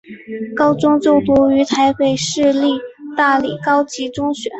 [0.55, 2.79] 高中就读于台北市立
[3.15, 4.49] 大理高级中学。